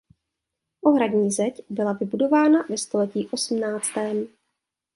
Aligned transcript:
Ohradní 0.85 1.31
zeď 1.31 1.61
byla 1.69 1.93
vybudována 1.93 2.63
ve 2.69 2.77
století 2.77 3.27
osmnáctém. 3.31 4.27